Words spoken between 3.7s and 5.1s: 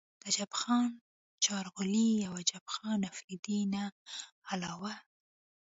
نه علاوه